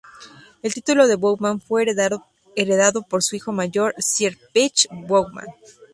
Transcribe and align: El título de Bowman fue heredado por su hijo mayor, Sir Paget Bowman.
El 0.63 0.73
título 0.73 1.05
de 1.07 1.15
Bowman 1.15 1.61
fue 1.61 1.83
heredado 2.55 3.03
por 3.07 3.21
su 3.21 3.35
hijo 3.35 3.51
mayor, 3.51 3.93
Sir 3.99 4.35
Paget 4.51 4.89
Bowman. 5.07 5.45